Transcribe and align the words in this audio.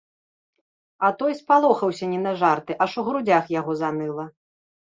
А 1.07 1.11
той 1.19 1.35
спалохаўся 1.41 2.09
не 2.13 2.19
на 2.25 2.33
жарты, 2.41 2.79
аж 2.87 2.91
у 3.03 3.07
грудзях 3.11 3.55
яго 3.59 3.81
заныла. 3.83 4.25